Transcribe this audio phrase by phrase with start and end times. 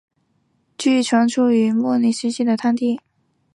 [0.79, 3.01] 据传出没于南新泽西州的松林泥炭地。